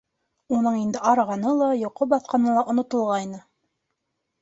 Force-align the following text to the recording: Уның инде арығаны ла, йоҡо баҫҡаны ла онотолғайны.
Уның 0.59 0.77
инде 0.83 1.01
арығаны 1.11 1.53
ла, 1.61 1.69
йоҡо 1.83 2.09
баҫҡаны 2.17 2.59
ла 2.59 2.67
онотолғайны. 2.75 3.47